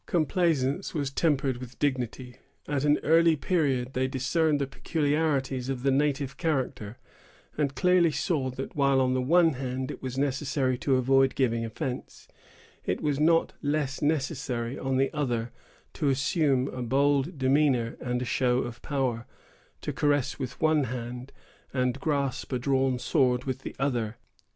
Complaisance 0.07 0.95
was 0.95 1.11
tempered 1.11 1.57
with 1.57 1.77
dignity. 1.77 2.37
At 2.67 2.85
an 2.85 2.97
early 3.03 3.35
period, 3.35 3.93
they 3.93 4.07
discerned 4.07 4.59
the 4.59 4.65
peculiarities 4.65 5.69
of 5.69 5.83
the 5.83 5.91
native 5.91 6.37
character, 6.37 6.97
and 7.55 7.75
clearly 7.75 8.09
saw 8.11 8.49
that 8.49 8.75
while 8.75 8.99
on 8.99 9.13
the 9.13 9.21
one 9.21 9.53
hand 9.53 9.91
it 9.91 10.01
was 10.01 10.17
necessary 10.17 10.75
to 10.79 10.95
avoid 10.95 11.35
giving 11.35 11.63
offence, 11.63 12.27
it 12.83 12.99
was 13.01 13.19
not 13.19 13.53
less 13.61 14.01
necessary 14.01 14.75
on 14.75 14.97
the 14.97 15.13
other 15.15 15.51
to 15.93 16.09
assume 16.09 16.67
a 16.69 16.81
bold 16.81 17.37
demeanor 17.37 17.95
and 17.99 18.23
a 18.23 18.25
show 18.25 18.57
of 18.57 18.81
power; 18.81 19.27
to 19.81 19.93
caress 19.93 20.39
with 20.39 20.59
one 20.59 20.85
hand, 20.85 21.31
and 21.75 21.99
grasp 21.99 22.51
a 22.51 22.57
drawn 22.57 22.97
sword 22.97 23.43
with 23.43 23.59
the 23.59 23.75
other. 23.77 24.17